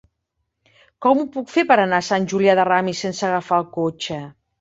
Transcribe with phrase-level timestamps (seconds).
[1.05, 4.19] Com ho puc fer per anar a Sant Julià de Ramis sense agafar el cotxe?